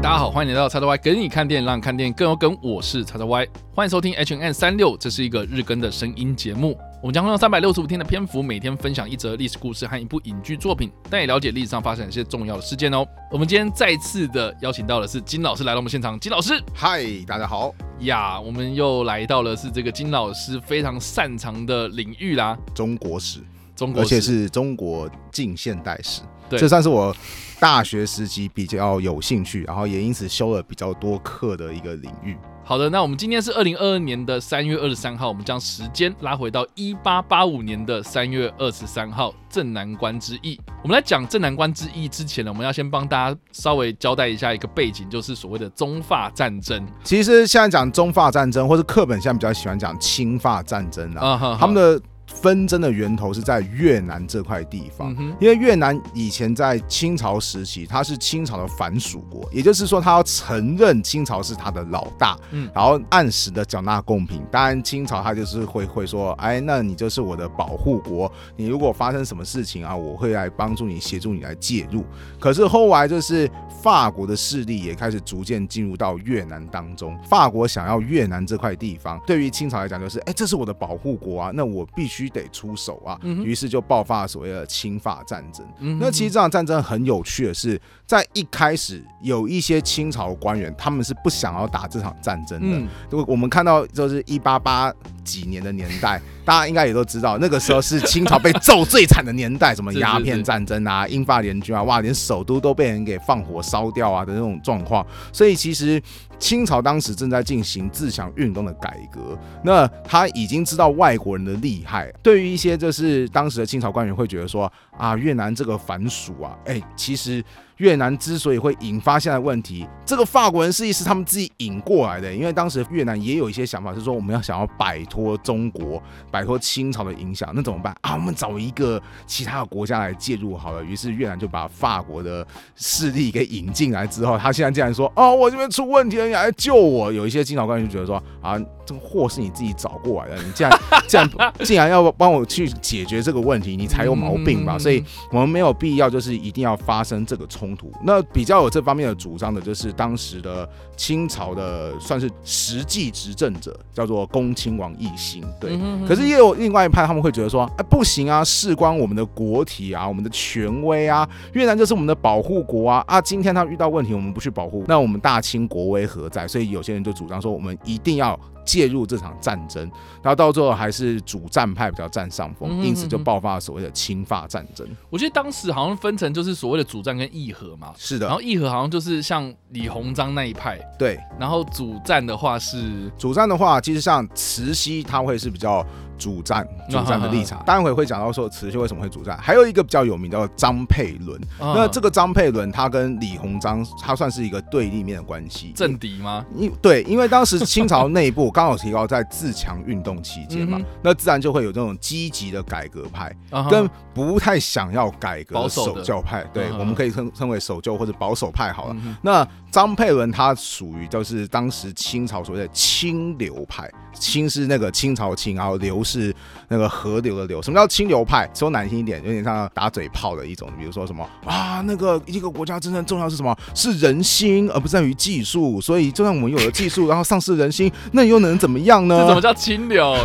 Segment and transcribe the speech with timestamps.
[0.00, 2.56] 大家好，欢迎来到叉叉 Y，跟你看电影，让你看电影更有梗。
[2.62, 6.78] 我是叉叉 Y，欢迎收听 H N 三六，这是一个日更的声音节目。
[7.02, 13.04] 我们将会用三百六十五天的篇幅，每天分享一则历史故事和一部影剧作品，带你了解历史上发生一些重要的事件哦。
[13.28, 16.18] 我们今天再次的邀请到的是金老师来到我们现场。
[16.20, 18.40] 金老师，嗨，大家好呀！
[18.40, 23.40] 我们又来到了是这个金老师非常擅长的领域啦，中国史，
[23.74, 26.22] 中国史，而且是中国近现代史。
[26.48, 27.14] 对，这算是我
[27.60, 32.36] 大学时期比较有兴趣，然后也因此修了比较多课的一个领域。
[32.62, 40.60] 好的，那我们今天是二零二二年的三月二十三号，我们将时间拉回到一八八五年的三月二十三号，正南关之役。
[40.82, 46.86] 我们来讲正南关之役之前呢，我们要先帮大家稍微交代一下一个背景，就是所谓的中法战争。
[47.02, 52.00] 其实现在讲中法战争，或者课本现在比较喜欢讲清法战争啊，啊他们的。
[52.40, 64.40] 纷争的源头是在越南这块地方，因为越南以前在清朝时期，它是清朝的藩属国，也就是说，他要承认清朝是他的老大，嗯，然后按时的缴纳贡品。
[64.52, 72.04] 当然，清朝他就是会会说，哎，那你就是我的保护国，你如果发生什么事情啊，我会来帮助你，协助你来介入。
[72.38, 73.50] 可是后来就是
[73.82, 82.27] 法国的势力也开始逐渐进入到越南当中，法国想要越南这块地方，对于清朝来讲就是，哎，这是我的保护国啊，那我必须。
[82.28, 85.66] 须得出手啊，于是就爆发了所谓的侵法战争。
[85.98, 92.90] 那其实这场战争很有趣的是，在一开始有一些清朝官员，他们是不想要打这场战争的。
[93.10, 94.92] 如果我们看到就是一八八
[95.24, 105.06] 几年的年代，大家应该也都知道，那个时候是清朝被揍最惨的年代，什么 鸦片战争啊、英法联军啊，哇，连首都都被人给放火烧掉啊的那种状况。
[105.30, 106.02] 所以其实
[106.38, 112.10] 清朝当时正在进行自强运动的改革，那他已经知道外国人的厉害。
[112.22, 117.44] 对于一些就是当时的清朝官员会觉得说啊，越南这个反属啊，哎，其实。
[117.78, 122.32] 越南之所以会引发现在问题，这个法国人势力是他们自己引过来的。
[122.32, 128.14] 因为当时越南也有一些想法，是说我们要想要摆脱中国、摆脱清朝的影响，那怎么办啊？
[128.14, 130.82] 我们找一个其他的国家来介入好了。
[130.84, 132.46] 于是越南就把法国的
[132.76, 144.76] 势力给引进来之后，他现在竟然说：“哦，我这边出问题了，你来救我。”有一些清朝官员就觉得说：“啊，这个祸是你自己找过来的，你竟然竟然竟然要帮我去解决这个问题，你才有毛病吧？
[144.76, 155.44] 所以我们没有必要就是一定要发生这个冲。”突，那比较有这方面的主张的，就是当时的清朝的算是实际执政者，叫做恭亲王奕欣。
[155.60, 155.78] 对，
[156.08, 166.48] 可是也有另外一派，他们会觉得说，哎，不行啊，事关我们的国体啊，我们的权威啊，越南就是我们的保护国啊，啊，今天他遇到问题，我们不去保护，那我们大清国威何在？
[166.48, 168.38] 所以有些人就主张说，我们一定要。
[168.68, 169.82] 介入这场战争，
[170.22, 174.86] 然后到最后还是主战派比较占上风，因此就爆发了所谓的侵法战争。
[175.08, 178.26] 我记得当时好像分成就是所谓的主战跟议和嘛，是的。
[178.26, 181.18] 然后议和好像就是像李鸿章那一派，对。
[181.40, 185.82] 然后主战的话是主战的话，其实像慈禧他会是比较。
[186.18, 189.38] 主战主战的立场，待会会讲到说慈禧为什么会主战。
[189.38, 196.44] 还有一个比较有名叫做张佩伦，那这个张佩伦他跟李鸿章他算是一个对立面的关系，政敌吗？
[196.56, 203.32] 因对，因为当时清朝内部 刚好提高在自强运动期间嘛，那自然就会有这种积极的改革派
[203.70, 208.96] 跟不太想要改革的守旧派，对，我们可以称称为守旧或者保守派好了。
[209.22, 216.02] 那张佩伦他属于就是当时清朝所谓的清流派，清是那个清朝清，然后流。
[216.08, 216.34] 是
[216.68, 217.60] 那个河流的流。
[217.60, 218.48] 什么叫清流派？
[218.54, 220.70] 说难听一点，有点像打嘴炮的一种。
[220.78, 223.56] 比如说什么啊，那个一个国家真正重要是什么？
[223.74, 225.80] 是人心，而不在于技术。
[225.80, 229.18] 所以，就算我们有了技术，然后丧失人心，那又能怎么样呢？
[229.20, 230.16] 这怎么叫清流？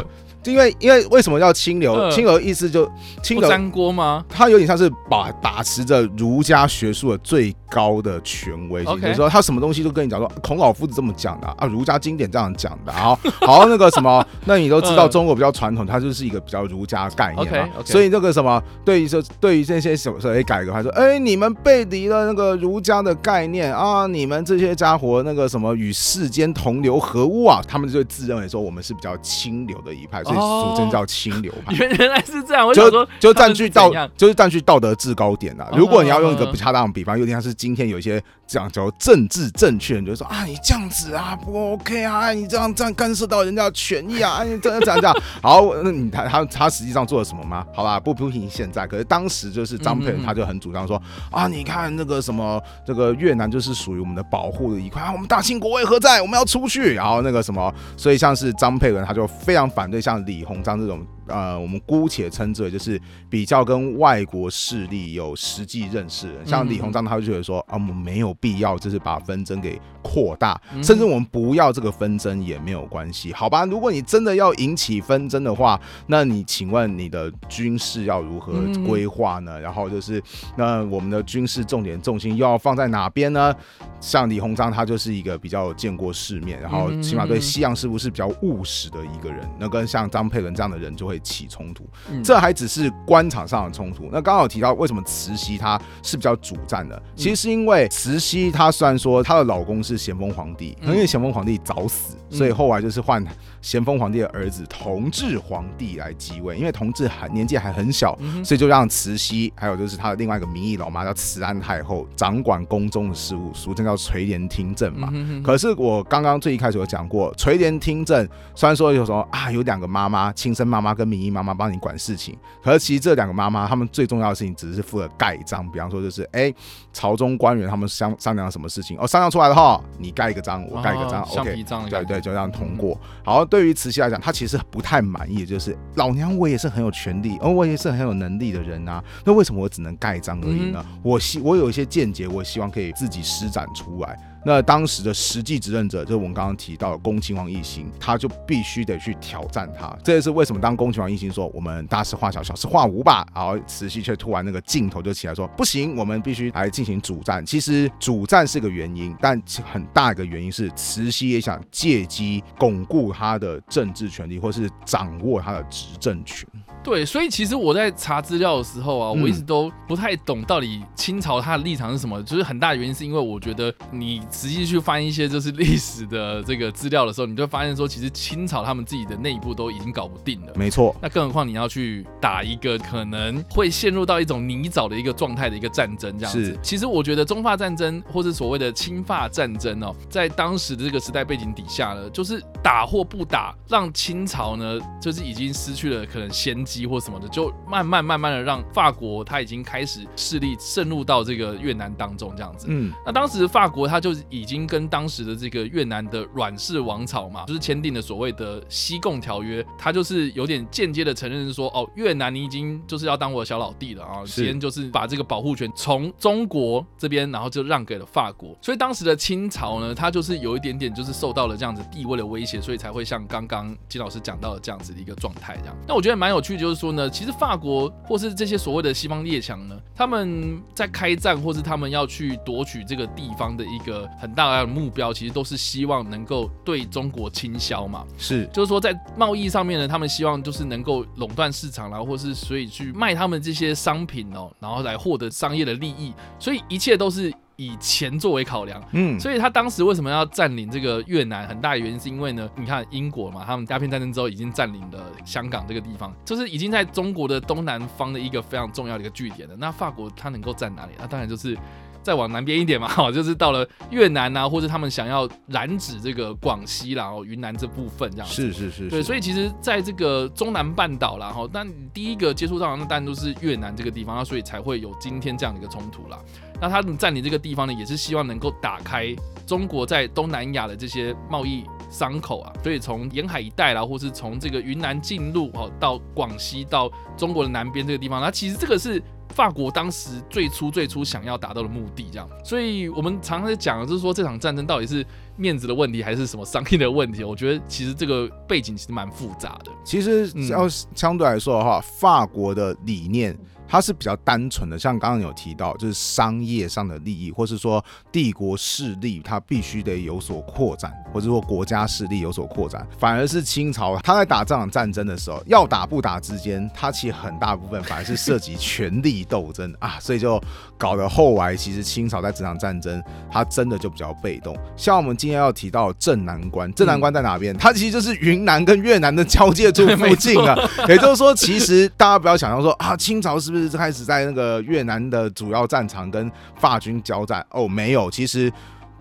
[0.45, 2.09] 因为因为为什么叫清流？
[2.11, 2.89] 清流意思就
[3.21, 4.25] 清流沾锅吗？
[4.29, 30.21] 它有点像是把把持着儒家学术的最高的权威性，比如说他什么东西都跟你讲说，孔老夫子这么讲的啊，儒家经典这样讲的，好， 好那个什么，那你都知道中国比较传统，它就是一个比较儒家概念嘛，所以那个什么，对于说对于这些所所谓改革，他说，哎，你们背离了那个儒家的概念啊，你们这些家伙那个什么与世间同流合污啊，他们就自认为说我们是比较清流的一派。
[30.35, 32.65] 俗称叫清流派，原原来是这样。
[32.65, 35.67] 我就说，就占据道，就是占据道德制高点啊。
[35.73, 45.15] 如果你要用一个不恰当的比方，有点像是今天有一些讲究政治正确，你就说啊，你这样子啊不 OK 啊，你这样这样干涉到人家的权益啊，你这样这样这样。
[45.41, 47.65] 好，那你他他他实际上做了什么吗？
[47.73, 56.21] 好吧，不批评现在，可是当时就是张佩他就很主张说啊，你看那个什么这个越南就是属于我们的保护的一块啊，我们大清国为何在？
[56.21, 56.93] 我们要出去。
[56.93, 60.22] 然后那个什么，所以像是张佩伦他就非常反对像。
[60.25, 61.05] 李鸿章这种。
[61.27, 62.99] 呃，我们姑且称之为就是
[63.29, 73.63] 比较跟外国势力有实际认识的，像李鸿章，他就觉得说啊，我们没有必要就是把纷争给扩大，甚至我们不要这个纷争也没有关系，好吧？
[73.65, 78.53] 如果你真的要引起纷争的话，那你请问你的军事要如何
[78.85, 79.57] 规划呢？
[79.61, 80.21] 然后就是
[80.57, 83.55] 那我们的军事重点重心又要放在哪边呢？
[84.01, 91.12] 像李鸿章，他就是一个比较见过世面，然后起码对西洋事务是比较务实的一个人，那跟像张佩伦这样的人就会。
[91.13, 91.87] 会起冲突，
[92.23, 94.05] 这还只是官场上的冲突。
[94.11, 103.23] 那刚刚有提到为什么慈禧她是比较主战的，其实是因为慈禧她虽然说她的老公是咸丰皇帝，因为咸丰皇帝早死，所以后来就是换
[103.63, 106.57] 咸丰皇帝的儿子同治皇帝来继位。
[106.57, 115.13] 因为同治还年纪还很小，所以就让慈禧还有就是他的另外一个名义老妈叫慈安太后掌管宫中的事务，俗称叫垂帘听政嘛。
[115.43, 122.33] 可是我刚刚最一开始有讲过，垂帘听政虽然说有什么啊，有两个妈妈，亲生妈妈跟跟名义妈妈帮你管事情，
[122.63, 125.69] 可是其实这两个妈妈，她们最重要的事情只是负责盖章。
[125.69, 126.55] 比方说，就是哎、欸，
[126.93, 132.97] 朝中官员他们商商量什么事情，哦，商量出来的话，你盖一个章，我盖一个章，OK，对对，就这样通过。
[133.21, 140.83] 好，对于慈禧来讲，她其实不太满意，就是老娘我也是很有权利，而、哦、我也是很有能力的人啊，那为什么我只能盖章而已呢？
[141.03, 144.17] 我希我有一些见解，我希望可以自己施展出来。
[144.45, 149.95] 那当时的实际执政者，就是我们刚刚提到的恭亲王奕訢，他就必须得去挑战他。
[150.03, 157.45] 这也是为什么当恭亲王奕訢说我们大事化小，小事化无吧，然后慈禧却突然那个劲头就起来说不行，我们必须来进行主战。
[157.45, 159.41] 其实主战是个原因，但
[159.71, 166.47] 很大一个原因是慈禧也想借机巩固他的政治权力，或是掌握他的执政权。
[166.83, 172.21] 对，所以其实我在查资料的时候啊，我一直都不太懂到底清朝它的立场是什么。
[172.23, 180.53] 就是很大的原因是因为我觉得你实际去翻一些就是历史的这个资料的时候，你就会发现说，其实清朝他们自己的内部都已经搞不定了。
[180.55, 180.95] 没错。
[181.01, 186.45] 那更何况你要去打一个可能会陷入到一种泥沼的一个状态的一个战争，这样子。
[186.45, 186.59] 是。
[186.61, 196.83] 其实我觉得中法战争或是所谓的清法战争哦，在当时的这个时代背景底下呢，就是打或不打，让清朝呢就是已经失去了可能先机。
[196.93, 202.67] 或什么的，就慢慢慢慢的让法国他已经开始势力渗入到这个越南当中，这样子。
[202.69, 218.57] 嗯，那当时法国他就已经跟当时的这个越南的阮氏王朝嘛，就是签订了所谓的西贡条约，他就是有点间接的承认说，哦，越南你已经就是要当我的小老弟了啊，先就是把这个保护权从中国这边，然后就让给了法国。
[218.61, 225.75] 所以当时的清朝呢，他就是有一点点就是受到了这样子地位的威胁，所以才会像刚刚金老师讲到的这样子的一个状态这样。
[225.87, 226.62] 那我觉得蛮有趣的。
[226.63, 238.05] 就是说呢，其实法国或是这些所谓的西方列强呢，他们在开战或是他们要去夺取这个地方的一个很大的目标，其实都是希望能够对中国倾销嘛。
[238.17, 247.33] 是，就是说在贸易上面呢，他们希望就是能够垄断市场，然后或是所以去卖他们这些商品哦，然后来获得商业的利益，所以一切都是。
[247.55, 251.47] 以钱作为考量，嗯，所以他当时为什么要占领这个越南？
[251.47, 259.55] 很大的原因是因为呢，你看英国嘛，他们鸦片战争之后已经占领了香港这个地方，就是已经在中国的东南方的一个非常重要的一个据点了。
[259.57, 260.93] 那法国它能够占哪里？
[260.97, 261.57] 那当然就是
[262.03, 268.33] 再往南边一点嘛，哈， 就是到了越南啊，或者他们想要染指这个广西，然后云南这部分这样子。
[268.33, 276.19] 是是是，对，所以其实在这个中南半岛啦，哈，但第一个接触到的那当然都是越南这个地方，那所以才会有今天这样的一个冲突啦。
[276.61, 279.13] 那他们占领这个地方呢，也是希望能够打开
[279.45, 289.01] 中国在东南亚的这些贸易商口啊，所以从沿海一带啦，或是从这个云南进入哦，到广西到中国的南边这个地方，那其实这个是
[289.33, 292.29] 法国当时最初最初想要达到的目的，这样。
[292.43, 297.23] 所以我们常常在讲的就是说，这场战争到底是面子的问题，还是什么商业的问题？
[297.23, 299.71] 我觉得其实这个背景其实蛮复杂的。
[299.83, 303.37] 其实要相对来说的话，法国的理念。
[303.73, 312.85] 它是比较单纯的，像刚刚有提到，就是商业上的利益，或是说帝国势力，它必须得有所扩展，或者说国家势力有所扩展。
[312.99, 320.39] 反而是清朝，他在打这场战争的时候，要打不打之间，它其实很大部分反而是涉及权力斗争啊，所以就
[320.77, 324.55] 搞得后来其实清朝在这场战争，它真的就比较被动。
[324.77, 327.57] 像我们今天要提到镇南关，镇南关在哪边？
[327.57, 330.55] 它其实就是云南跟越南的交界处附近啊。
[330.87, 333.62] 也就是说，其实大家不要想象说啊，清朝是不是？
[333.69, 337.45] 是开始在那个越南的主要战场跟法军交战。
[337.51, 338.51] 哦，没有，其实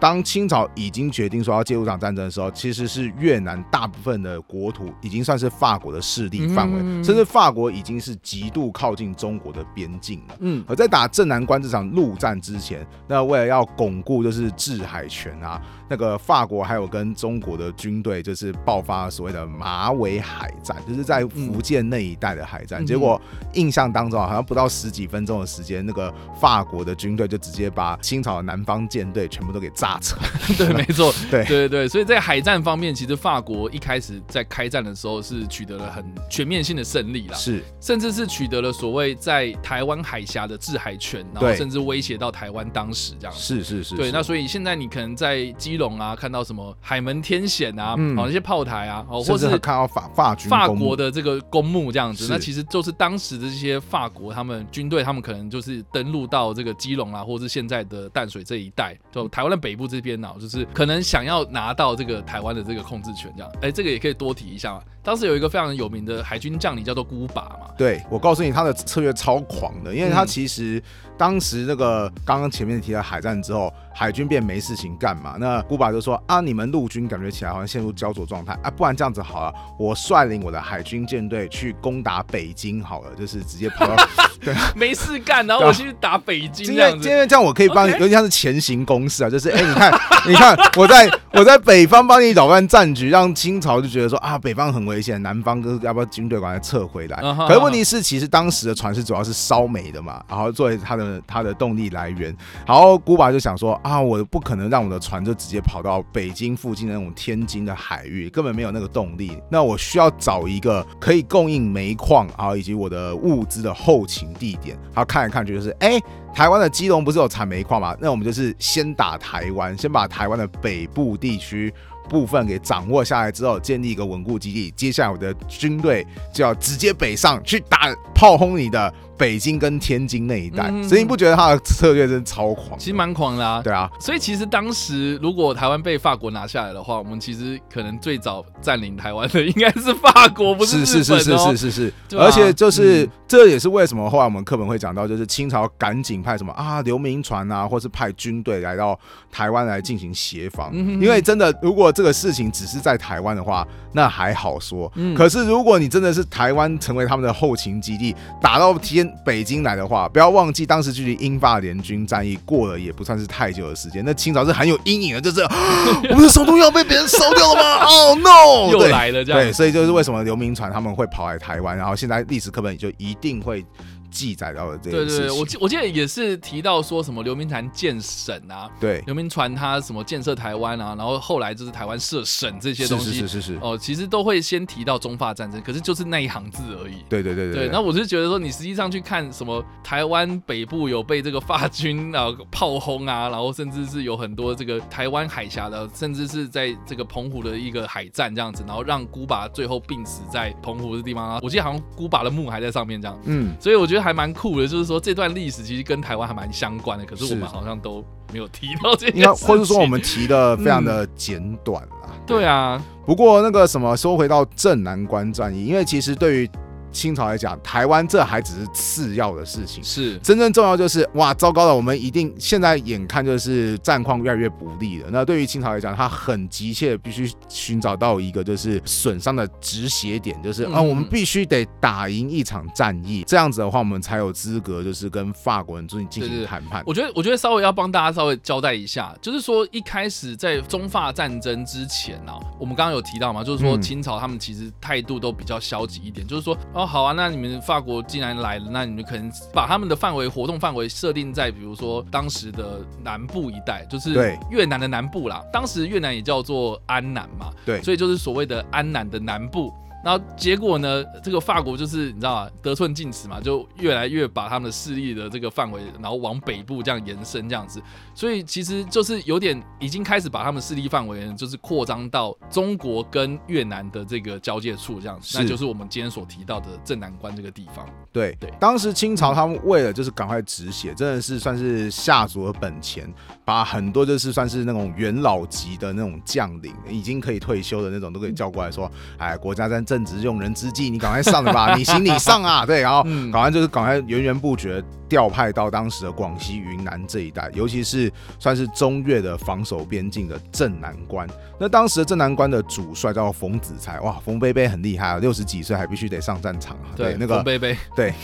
[0.00, 10.34] 当清朝已经决定说要介入这场战争的时候，其实是越南大部分的国土已经算是法国的势力范围，嗯、甚至法国已经是极度靠近中国的边境了。
[10.40, 22.82] 嗯，而在打镇南关这场陆战之前，那为了要巩固就是制海权啊，那个法国还有跟中国的军队就是爆发所谓的马尾海战，就是在福建那一带的海战。
[22.82, 23.20] 嗯、结果
[23.52, 30.18] 印象当中好像不到十几分钟的时间，那个法国的军队就直接把清朝的南方舰队全部都给炸沉。
[30.56, 31.44] 对， 没错，对。
[31.44, 43.36] 对对，所以在海战方面，其实法国一开始在开战的时候是取得了很全面性的胜利啦，是，甚至是取得了所谓在台湾海峡的制海权，然后甚至威胁到台湾当时这样。
[43.36, 63.52] 是是是，对，那所以现在你可能在基隆啊看到什么海门天险啊，嗯，哦那些炮台啊，哦，或是看到法法军法国的这个公墓这样子，那其实就是当时的这些法国他们军队，他们可能就是登陆到这个基隆啊，或者是现在的淡水这一带，就台湾的北部这边呢，就是可能想要拿到这个台湾的这个控制权这样。
[63.62, 64.82] 哎，这个也可以多提一下嘛。
[65.04, 67.72] 当时有一个非常有名的海军将领叫做孤拔嘛。
[67.76, 70.80] 对，我告诉你，他的策略超狂的，因为他其实
[71.16, 73.72] 当时那个刚刚前面提到海战之后。
[73.94, 75.36] 海军便没事情干嘛？
[75.38, 83.94] 那古巴就说啊，你们陆军感觉起来好像陷入焦灼状态啊，不然这样子好了，我率领我的海军舰队去攻打北京好了，就是直接跑到
[84.40, 87.02] 对，没事干，然后我去打北京这样子。
[87.02, 89.92] 今天这样我可以帮你.尤其像是前行攻势啊，就是哎、欸，你看，
[90.26, 97.46] 你看，我在我在北方帮你扰乱战局，让清朝就觉得说啊，北方很危险，南方就是要不要军队赶快撤回来？Uh huh.
[97.46, 102.34] 可是问题是，其实当时的船是主要是烧煤的嘛，然后作为它的它的动力来源，
[102.66, 103.72] 然后孤拔就想说。
[103.82, 109.36] 啊，我不可能让我的船就直接跑到北京附近的那种天津的海域，根本没有那个动力。
[109.50, 114.76] 那我需要找一个可以供应煤矿啊，以及我的物资的后勤地点。
[114.94, 115.98] 然后看一看，就是，哎，
[116.32, 117.96] 台湾的基隆不是有产煤矿吗？
[118.00, 121.72] 那我们就是先打台湾，先把台湾的北部地区
[122.08, 124.70] 部分给掌握下来之后，建立一个稳固基地。
[124.76, 128.92] 接下来我的军队就要直接北上去打炮轰你的。
[129.18, 132.76] 北京跟天津那一带，嗯、所以你不觉得他的策略真的超狂？
[132.76, 133.62] 其实蛮狂的啊。
[133.62, 141.88] 对啊，所以其实当时如果台湾被法国拿下来的话，我们其实可能最早占领台湾的应该是法国，不是是是是是是是是。
[142.18, 148.98] 啊、而且就是、嗯、这也是为什么后来我们课本会讲到，就是清朝赶紧派什么啊流民船啊，或是派军队来到
[149.30, 150.74] 台湾来进行协防。
[150.74, 154.90] 因为真的，如果这个事情只是在台湾的话，那还好说。
[154.96, 159.02] 嗯、可是如果你真的是台湾成为他们的后勤基地，打到天。
[159.24, 164.02] 北京来的话，不要忘记当时距离英法联军战役过了也不算是太久的时间。
[164.04, 168.70] 那清朝是很有阴影的，就是我们的首都要被别人烧掉了吗？Oh no！
[168.72, 169.40] 又来了这样。
[169.40, 173.64] 对，所以就是为什么刘铭传他们会跑来台湾，然后现在历史课本就一定会。
[174.12, 175.18] 记载到了这个事情。
[175.18, 187.02] 对对，我记我记得也是提到说什么刘铭传建省啊，对，刘铭传他什么建设台湾啊，然后后来就是台湾设省这些东西，是是是是哦，其实都会先提到中法战争，可是就是那一行字而已。
[187.08, 187.68] 对对对对，对。
[187.72, 203.18] 那我是觉得说，你实际上去看什么台湾北部有被这个法军啊炮轰啊，然后甚至是有很多这个台湾海峡的，甚至是在这个澎湖的一个海战这样子，然后让孤拔最后病死在澎湖的地方啊，我记得好像孤拔的墓还在上面这样。
[203.24, 204.84] 嗯，所以我觉得还蛮酷的，就是。
[204.84, 212.08] 说这段历史其实跟台湾还蛮相关的，可是我们好像都没有提到这些，或者说我们提的非常的简短啦。
[212.08, 216.50] 嗯、对，对啊，不过那个什么，说回到镇南关战役，因为其实对于。
[216.92, 225.08] 清朝来讲，台湾这还只是次要的事情，是真正重要就是哇，糟糕了，我们一定现在眼看就是战况越来越不利了。
[225.10, 236.82] 那对于清朝来讲，他很急切必须寻找到一个就是损伤的止血点，就是啊，我们必须得打赢一场战役，这样子的话，我们才有资格就是跟法国人进进行谈判。
[236.86, 246.56] 我觉得，我觉得稍微要帮大家稍微交代一下，就是说一开始在中法战争之前呢，我们刚刚有提到嘛，就是说清朝他们其实态度都比较消极一点，就是说。
[246.82, 255.44] 哦，好啊，那你们法国既然来了，那你们可能把他们的范围活动范围设定在，比如说当时的南部一带，就是越南的南部啦。
[255.52, 259.72] 当时越南也叫做安南嘛，对，所以就是所谓的安南的南部。
[260.04, 262.50] 然后结果呢，这个法国就是你知道吗？
[262.60, 267.80] 得寸进尺嘛，就越来越把他们的势力的这个范围，然后往北部这样延伸这样子。
[268.14, 277.86] 所以其实就是有点已经开始把他们势力范围，就是扩张到中国跟越南的这个交界处这样子，是那就是我们今天所提到的镇南关这个地方。
[278.12, 283.08] 对对，当时清朝他们为了就是赶快止血，真的是算是下足了本钱，
[283.44, 289.80] 把很多就是算是那种元老级的那种将领，已经可以退休的那种都可以叫过来说，哎，国家在。
[289.92, 301.28] 正值用人之际，你赶快上吧， 你行你上啊，对，然后赶快就是赶快源源不绝调派到当时的广西、云南这一带，尤其是算是中越的防守边境的镇南关。
[301.60, 306.96] 那当时的镇南关的主帅叫冯子材，哇，冯贝贝很厉害啊，六十几岁还必须得上战场啊。
[306.96, 308.14] 对，对那个冯贝贝，对。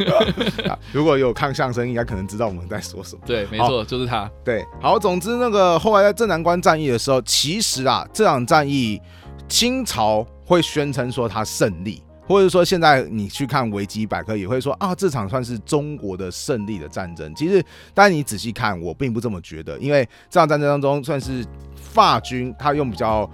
[0.92, 3.22] 如果有看相声，应该可能知道我们在说什么。
[3.24, 4.30] 对，没错，就是他。
[4.44, 9.00] 对，好，总之那个后来在镇南关战役的时候，其实啊，这场战役
[9.48, 12.02] 清朝会宣称说他胜利。
[12.26, 17.32] 或者说，现在你去看维基百科也会说啊，这场算是中国的胜利的战争。
[17.34, 23.28] 其实，但你仔细看，我并不这么觉得，因为这场战争当中，算是法军他用比较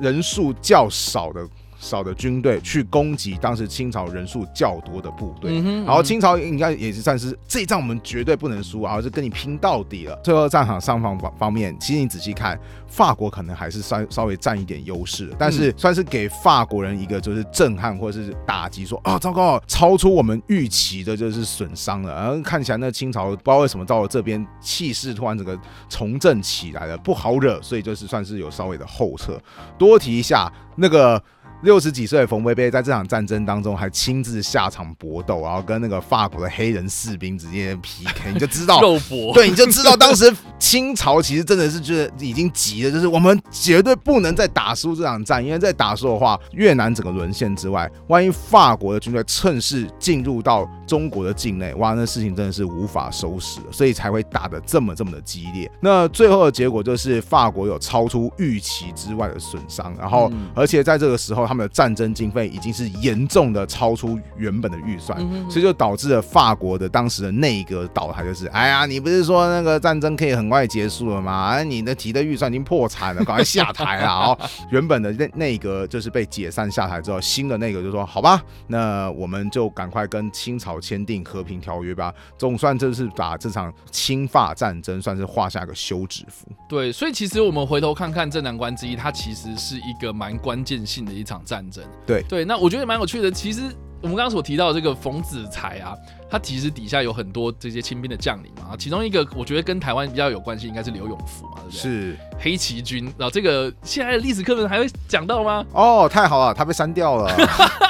[0.00, 1.46] 人数较少的。
[1.80, 10.14] 少的军队去攻击当时清朝人数较多的部队，然后清朝应该也是算是这一仗我们绝对不能输啊，就跟你拼到底了。
[10.22, 22.14] 最后战场上方方方面，其实你仔细看，法国可能还是稍稍微占一点优势，但是算是给法国人一个就是震撼或者是打击，说啊糟糕，超出我们预期的就是损伤了。
[22.14, 25.58] 然后看起来那清朝不知道为什么到了这边气势突然整个
[25.88, 29.40] 重振起来了，不好惹，所以就是算是有稍微的后撤。
[29.78, 31.22] 多提一下那个。
[31.62, 55.70] 六十几岁的冯贝贝在这场战争当中还亲自下场搏斗，然后跟那个法国的黑人士兵直接 PK，你就知道 肉搏，对，你就知道当时清朝其实真的是觉得已经急了，就是我们绝对不能再打输这场战，因为再打输的话，越南整个沦陷之外，万一法国的军队趁势进入到中国的境内，哇，那事情真的是无法收拾了，所以才会打得这么这么的激烈。
[55.82, 61.39] 那最后的结果就是法国有超出预期之外的损伤，然后而且在这个时候。
[61.46, 65.18] 他们的战争经费已经是严重的超出原本的预算，
[65.50, 71.50] 所以就导致了法国的当时的内阁倒台，就是哎呀，你不是说那个战争可以很快结束了吗？
[71.50, 74.30] 哎，你的提的预算已经破产了，赶快下台啊！
[74.30, 74.38] 哦
[74.70, 86.46] 原本的内内阁就是被解散下台之后，新的内阁就说好吧，那我们就赶快跟清朝签订和平条约吧，总算就是把这场清法战争算是画下个休止符。
[86.68, 91.40] 对，所以其实我们回头看看镇南关之一，它其实是一个蛮关键性的一场。
[91.50, 93.30] 战争对对，那我觉得蛮有趣的。
[93.30, 93.62] 其实
[94.00, 95.96] 我们刚刚所提到的这个冯子材啊，
[96.30, 98.76] 他其实底下有很多这些清兵的将领嘛。
[98.78, 101.78] 其中一个我觉得跟台湾比较有关系，应该是刘永福嘛，对不对？
[101.78, 103.04] 是黑旗军。
[103.18, 105.64] 然后这个现在的历史课本还会讲到吗？
[105.72, 107.34] 哦，太好了，他被删掉了。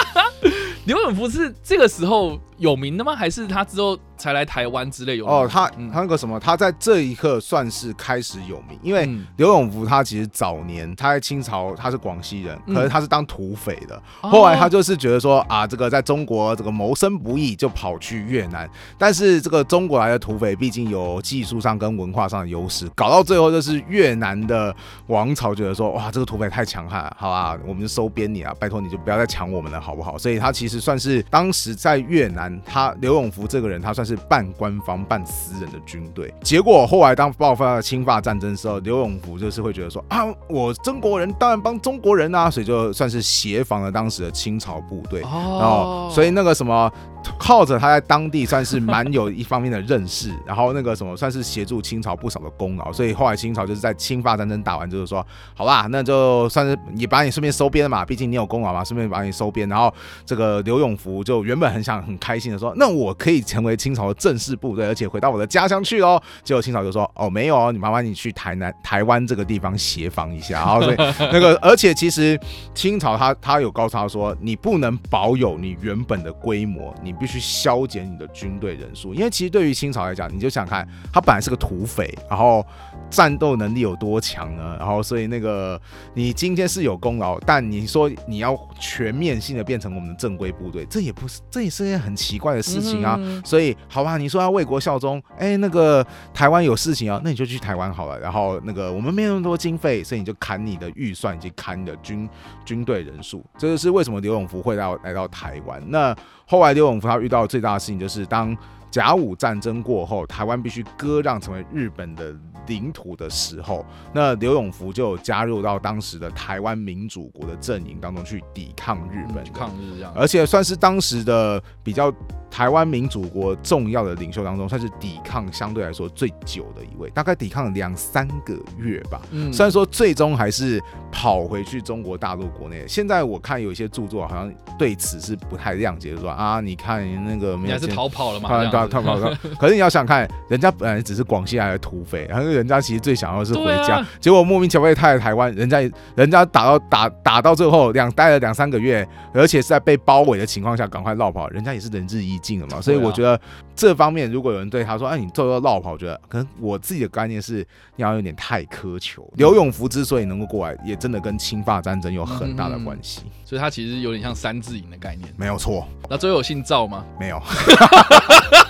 [0.87, 3.15] 刘永福是这个时候有名的吗？
[3.15, 3.99] 还是他之后？
[4.21, 18.69] 才来台湾之类有哦，他他那个什么，他在这一刻算是开始有名，因为刘永福他其实早年他在清朝他是广西人，可是他是当土匪的，后来他就是觉得说啊，这个在中国这个谋生不易，就跑去越南。
[18.99, 24.75] 但是这个中国来的土匪毕竟有技术上跟文化上的优势，搞到最后就是越南的
[25.07, 30.19] 王朝觉得说哇，这个土匪太强悍了，好吧，我们就收编你啊，拜托你就不要再抢我们了，好不好？
[30.19, 34.10] 所以他其实算是当时在越南，他刘永福这个人，他算是。
[34.11, 46.91] 是半官方半私人的军队，结果后来当爆发了侵法战争的时候，刘永福就是会觉得说啊，我中国人当然帮中国人啊，所以就算是协防了当时的清朝部队，然后所以那个什么。
[47.39, 59.69] 靠着他在当地算是蛮有一方面的认识，然后那个什么算是协助清朝不少的功劳，所以后来清朝就是在清法战争打完就是说，好吧，那就算是也把你顺便收编了嘛，毕竟你有功劳嘛，顺便把你收编。
[59.69, 59.93] 然后
[60.25, 66.21] 这个刘永福就原本很想很开心的说，那我可以成为清朝的正式部队，而且回到我的家乡去哦。
[66.43, 70.55] 结果清朝就说，哦，没有哦，你麻烦你去台南台湾这个地方协防一下。
[70.61, 72.39] 然后所以那个而且其实
[72.75, 77.10] 清朝他他有告诉他说，你不能保有你原本的规模，你。
[77.11, 82.65] 你必须削减你的军队人数，因为其实对于清朝来讲，你就想看他本来是个土匪，然后
[83.11, 84.77] 战斗能力有多强呢？
[84.79, 85.81] 然后所以那个
[86.15, 93.17] 你今天是有功劳，但你说你要全面性的变成我们的正规部队，这也不是，这也是件很奇怪的事情啊。
[93.19, 98.17] 嗯、所以好吧，你说要为国效忠，哎，那个台湾有事情啊，那你就去台湾好了。
[98.21, 102.29] 然后那个我们没有那么多经费，所以你就砍你的预算以及砍你的军
[102.65, 103.45] 军队人数。
[103.59, 105.83] 这就是为什么刘永福会到来到台湾。
[105.89, 106.15] 那
[106.47, 108.57] 后来刘永福他遇到最大的事情就是，当
[108.91, 112.35] 甲午战争过后，台湾必须割让成为日本的
[112.67, 122.13] 领土的时候，那刘永福就加入到当时的台湾民主国的阵营当中去抵抗日本，抗日这样，嗯、而且算是当时的比较
[122.51, 129.23] 台湾民主国重要的领袖当中，算是抵抗相对来说最久的一位，大概抵抗了两三个月吧。
[129.31, 132.85] 嗯，虽然说最终还是跑回去中国大陆国内。
[132.89, 138.49] 现在我看有一些著作好像对此是不太谅解，就是说啊，你看你那个没有，你还是逃跑了嘛？
[138.87, 139.37] 逃逃跑了。
[139.59, 145.81] 可是你要想看，人家本来只是广西来的土匪，然后人家其实最想要的是回家，啊、结果莫名其妙被派来台湾，人家
[146.15, 152.81] 人家打到打打到最后两待了两三个月，而且是在被包围的情况下赶快落跑，人家也是仁至义尽了嘛。
[152.81, 153.41] 所以我觉得
[153.75, 157.67] 这方面如果有人对他说：“哎，你最后落跑，我觉得可能我自己的概念是
[157.97, 163.23] 你要有点太苛求。”刘永福之所以能够过来，也真的跟清法战争有很大的关系。
[163.25, 165.87] 嗯、所以他其实有点像三字营的概念，没有错。
[166.09, 167.05] 那最后有姓赵吗？
[167.19, 167.41] 没有。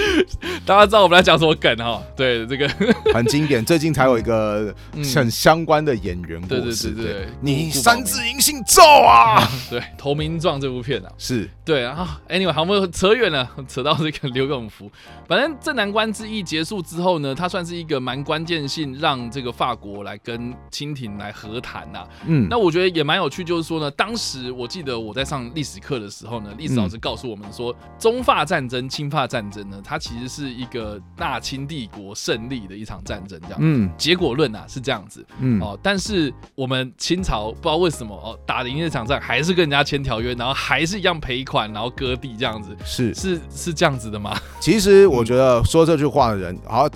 [0.64, 2.02] 大家知道我们在讲什么梗哈？
[2.16, 2.68] 对，这个
[3.14, 4.74] 很经典，最近才有一个
[5.14, 6.90] 很相关的演员过世。
[6.90, 9.48] 对对对，你三字音姓赵啊？
[9.70, 12.20] 对，《投名状》这部片啊，是对啊。
[12.28, 14.90] Anyway，好，我们扯远了，扯到这个刘永福。
[15.28, 22.06] 反正镇南关之役结束之后呢，他算是一个蛮关键性，让这个法国来跟清廷来和谈呐。
[22.26, 30.56] 嗯，那我觉得也蛮有趣，就是说呢，当时我记得我在上历史课的时候呢，历史老师告诉我们说，中法战争、清法战争呢，它其实是。
[30.56, 35.60] 一个大清帝国胜利的一场战争，这样，嗯，结果论啊是这样子，嗯。
[35.60, 43.14] 哦，但是我们清朝不知道为什么哦，打赢这场仗还是跟人家签条约，然后还是一样赔款，然后割地这样子，是。
[43.14, 44.34] 是是这样子的吗？
[44.60, 46.88] 其实我觉得说这句话的人，好，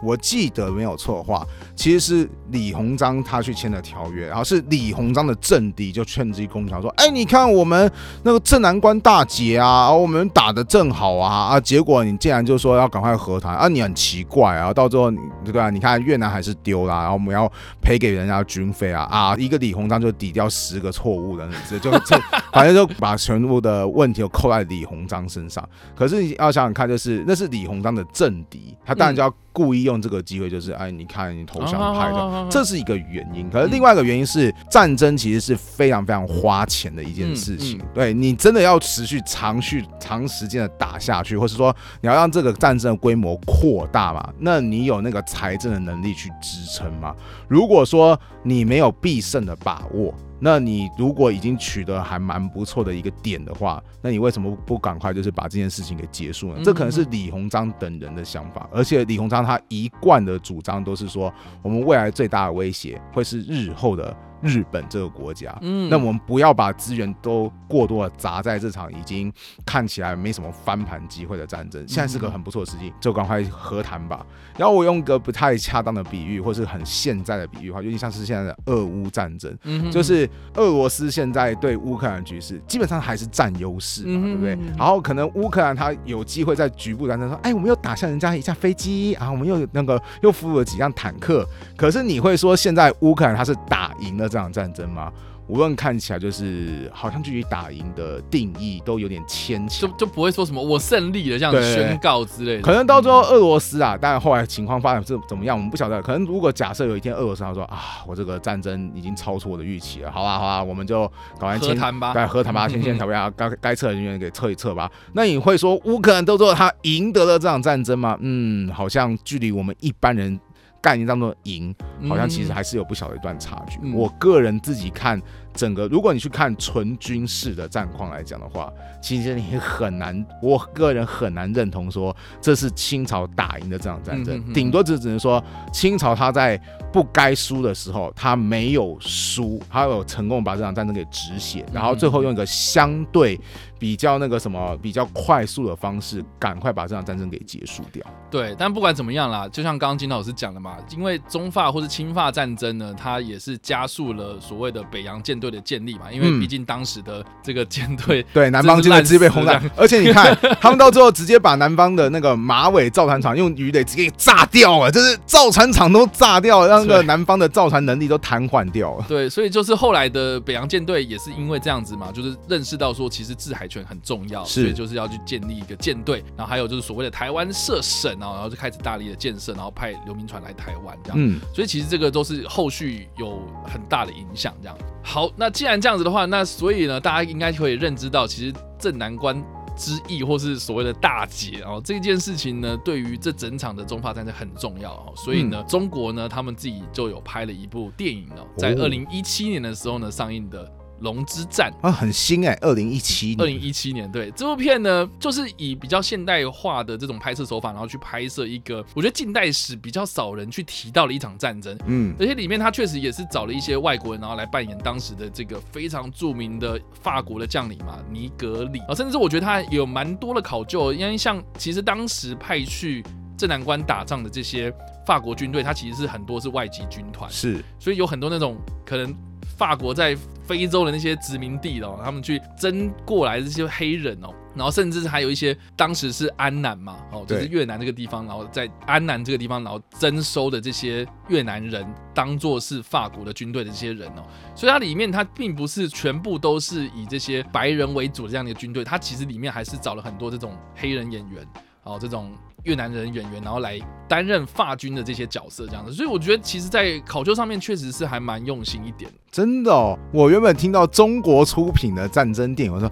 [0.00, 1.44] 我记得没有错的话，
[1.78, 7.90] 其实是李鸿章他去签的条约，然后是李鸿章的政敌就趁机攻城说，哎，你看我们
[8.24, 13.16] 那个镇南关大捷啊，我们打得正好啊啊，结果你竟然就说要赶快。
[13.18, 15.70] 和谈啊，你很奇怪啊，到最后你对吧？
[15.70, 17.50] 你看越南还是丢了，然后我们要
[17.82, 21.48] 赔给人家军费啊啊，一个李鸿章就抵掉十个错误的，
[21.80, 22.16] 就 这
[22.52, 25.68] 反正就把全部的问题都扣在李鸿章身上。
[25.96, 29.34] 可是你要想想看，就是那是李鸿章的政敌，他当然就要。
[29.58, 33.50] 故意用这个机会，就是哎，你看你投降派的，这是一个原因。
[33.50, 37.80] 可是另外一个原因是，战争其实是非常非常花钱的一件事情。
[37.92, 44.32] 对，你真的要持续长续长时间的打下去，或是说你要让这个战争的规模扩大嘛？
[44.38, 47.12] 那你有那个财政的能力去支撑吗？
[47.48, 50.14] 如果说你没有必胜的把握。
[50.40, 56.60] 那你如果已经取得还蛮不错的一个点的话，那你为什么不赶快就是把这件事情给结束呢？
[56.64, 64.16] 这可能是李鸿章等人的想法，而且李鸿章他一贯的主张都是说，我们未来最大的威胁会是日后的。
[64.42, 69.32] 日本这个国家，嗯，那我们不要把资源都过多的砸在这场已经
[69.66, 71.86] 看起来没什么翻盘机会的战争。
[71.88, 74.24] 现在是个很不错的时机，就赶快和谈吧。
[74.56, 84.58] 然后我用个不太恰当的比喻，或是很现在的比喻的话，就像是现在的俄乌战争，嗯，就是俄罗斯现在对乌克兰局势基本上还是占优势嘛，对不对？
[84.76, 91.46] 然后可能乌克兰他有机会在局部战争说，哎，我们又打下人家一架飞机啊，我们又那个又俘虏了几辆坦克。
[91.76, 94.27] 可是你会说现在乌克兰他是打赢了？
[94.28, 95.12] 这场战争吗？
[95.46, 102.62] 无论看起来就是好像距离打赢的定义都有点牵强，就就不会说什么我胜利了这样宣告之类的。
[102.62, 106.02] 可能到最后俄罗斯啊，但后来情况发展是怎么样，我们不晓得。
[106.02, 111.10] 可能如果假设有一天俄罗斯他说啊，我这个战争已经超出我的预期了，好啊好啊，我们就
[111.40, 114.90] 搞完和谈吧，该和谈吧，先先条约啊，该该撤人员给撤一撤吧。
[115.14, 118.18] 那你会说乌克兰都说他赢得了这场战争吗？
[118.20, 120.38] 嗯，好像距离我们一般人。
[120.80, 121.74] 概念当中赢，
[122.08, 123.78] 好像其实还是有不小的一段差距。
[123.82, 125.20] 嗯、我个人自己看
[125.54, 134.52] 整个，如果你去看纯军事的战况来讲的话，其实你很难，我个人很难认同说这是清朝打赢的这场战争。
[134.52, 136.60] 顶、多只只能说清朝他在
[136.92, 143.38] 不该输的时候，他没有输，他有成功把这场战争给止血，然后最后用一个相对。
[143.78, 148.04] 比较那个什么比较快速的方式，赶快把这场战争给结束掉。
[148.30, 156.10] 对，但不管怎么样啦，就像刚刚金老师讲的嘛，因为中法或是清法战争呢，它也是加速了所谓的北洋舰队的建立嘛。
[156.12, 169.04] 因为毕竟当时的这个舰队、嗯，对南方舰队直接被轰炸，而且你看他们到最后直接把南方的那个马尾造船厂用鱼雷直接给炸掉了，就是造船厂都炸掉了，让那个南方的造船能力都瘫痪掉了。
[169.08, 181.18] 对，所以就是后来的北洋舰队也是因为这样子嘛，就是认识到说其实制海权很重要，所以就是要去建立一个舰队，然后还有就是所谓的台湾设省啊，然后就开始大力的建设，然后派流民船来台湾这样。
[181.20, 184.54] 嗯，所以其实这个都是后续有很大的影响。
[184.62, 189.42] 这样，好，那既然这样子的话，那所以呢，大家应该可以认知到，其实镇南关
[189.76, 195.12] 之役或是所谓的大捷哦，这件事情呢，对于这整场的中法战争很重要哦。
[195.16, 200.72] 所以呢，中国呢，他们自己就有拍了一部电影哦，在二零一七年的时候呢上映的。
[201.00, 218.80] 龙之战》啊，很新哎、欸，二零一七年，二零一七年，对，这部片呢，就是以比较现代化的这种拍摄手法，然后去拍摄一个我觉得近代史比较少人去提到的一场战争，嗯，而且里面他确实也是找了一些外国人，然后来扮演当时的这个非常著名的法国的将领嘛，尼格里。
[218.80, 223.04] 啊，甚至是我觉得他有蛮多的考究，因为像其实当时派去
[223.36, 224.72] 镇南关打仗的这些
[225.06, 229.14] 法国军队，他其实是很多是外籍军团，是，所以有很多那种可能。
[229.58, 230.16] 法国在
[230.46, 244.22] 非洲的那些殖民地哦，他们去征过来的这些黑人哦，然后甚至还有一些当时是安南嘛，哦，就是越南这个地方，然后在安南这个地方，然后征收的这些越南人当做是法国的军队的这些人哦，
[244.54, 251.44] 所以它里面它并不是全部都是以这些白人为主的这样的一个军队，它其实里面还是找了很多这种黑人演员。
[251.84, 252.32] 哦，这种
[252.64, 259.10] 越南人演员，然后来担任法军的这些角色，这样子，所以我觉得其实，在考究上面确实是还蛮用心一点。
[259.30, 262.90] 真的哦，我原本听到中国出品的战争电影，我说。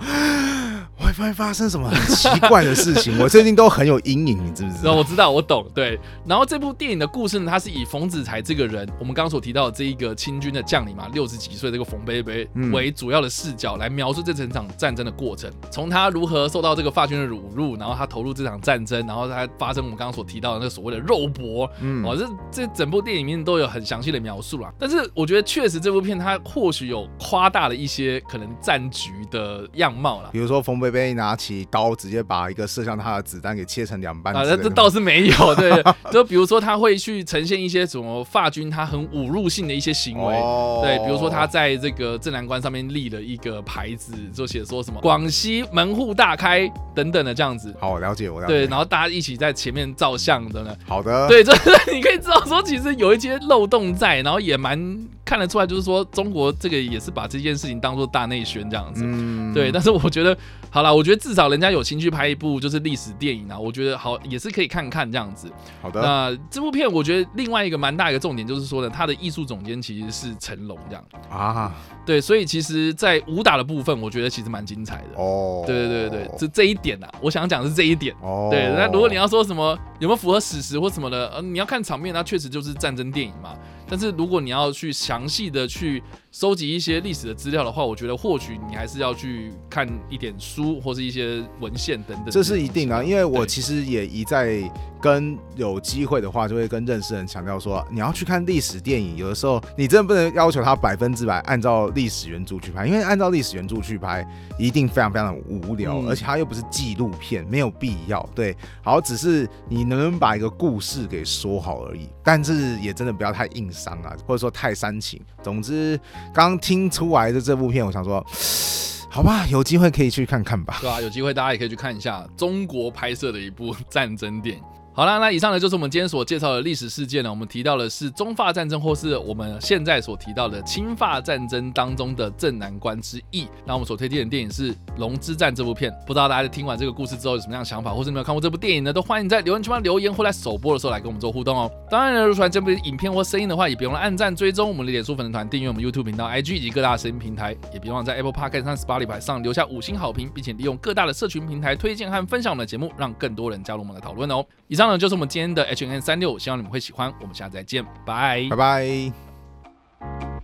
[1.06, 3.16] 会不会发生什么很奇怪的事情？
[3.22, 4.94] 我最近都很有阴影，你知不知道？
[4.94, 5.64] 我知道，我懂。
[5.74, 24.72] 对，然后这部电影的故事呢，它是以冯子材这个人，我们刚刚所提到的这一个清军的将领嘛，六十几岁这个冯贝贝为主要的视角来描述这整场战争的过程，从他如何受到这个法军的侮辱，然后他投入这场战争，然后他发生我们刚刚所提到的那个所谓的肉搏，嗯，哦，这这整部电影里面都有很详细的描述啦。
[24.78, 34.42] 但是我觉得确实这部片它或许有夸大了一些可能战局的样貌啦，比如说冯贝贝拿起刀直接把一个射向他的子弹给切成两半啊！
[34.44, 47.74] 这倒是没有， 对，就比如说他会去呈现一些什么法军他很侮辱性的一些行为，哦、对，比如说他在这个镇南关上面立了一个牌子，就写说什么“广西门户大开”等等的这样子。
[47.78, 48.52] 好，我了解，我了解。
[48.54, 50.74] 对，然后大家一起在前面照相的呢。
[50.86, 51.28] 好的。
[51.28, 59.02] 对，就是你可以知道说，其实有一些漏洞在，然后也蛮看得出来，就是说中国这个也是把这件事情当做大内宣这样子。
[59.04, 59.52] 嗯。
[59.52, 60.36] 对，但是我觉得，
[60.70, 65.50] 好啦，我觉得至少人家有心去拍一部就是历史电影啊，我觉得好也是可以看看这样子。
[65.82, 71.74] 好的，那这部片我觉得另外一个蛮大一个重点就是说呢，它的艺术总监其实是成龙这样啊。
[72.04, 75.20] 对，所以其实，在武打的部分，我觉得其实蛮精彩的。
[75.20, 78.14] 哦，对对对对，这这一点啊，我想讲的是这一点。
[78.22, 83.56] 哦，对，那如果你要说什么有没有符合史实或什么的，呃，你要看场面，那确实就是战争电影嘛。
[83.88, 92.30] 但是如果你要去详细的去收集一些历史的资料的话，我觉得或许你还是要去看一点书或是一些文献等等。
[92.30, 94.62] 这是一定的，因为我其实也一再
[95.06, 104.26] 跟有机会的话，就会跟认识人强调说，你要去看历史电影，有的时候你真的不能要求他百分之百按照历史原著去拍，因为按照历史原著去拍
[104.58, 108.28] 一定非常非常的无聊，嗯、而且它又不是纪录片，没有必要。
[108.34, 113.70] 对，好，只是你能不能把一个故事给说好而已，但是也真的不要太硬。
[113.76, 115.20] 伤啊，或者说太煽情。
[115.42, 116.00] 总之，
[116.32, 118.24] 刚听出来的这部片，我想说，
[119.10, 120.78] 好吧，有机会可以去看看吧。
[120.80, 124.62] 对啊，有机会大家也可以去看一下中国拍摄的一部战争电影。
[124.96, 127.28] 好了，那以上呢就是我们今天所介绍的历史事件呢。
[127.28, 133.46] 我们提到的是中法战争，或是我们现在所提到的清法战争当中的镇南关之役。
[133.66, 135.92] 那我们所推荐的电影是《龙之战》这部片。
[136.06, 138.90] 不知道大家在听完这个故事之后有什么样的想法，或是没有看过这部电影呢？
[138.90, 141.70] 都欢迎在留言区帮留言，或在首播的时候来跟我们做互动哦。
[141.90, 154.42] 当然呢，如果喜欢这部影片或声音的话，也别忘了按赞、追踪我们的脸书粉丝团、订阅我们 YouTube 频道、IG 以及各大声音平台，也别忘了在 Apple Podcast 上、Spotify 上留下五星好评，并且利用各大的社群平台推荐和分享我们的节目，让更多人加入我们的讨论哦。
[154.68, 160.35] 以上就是我们今天的 hn 三六希望你们会喜欢我们下次再见拜拜。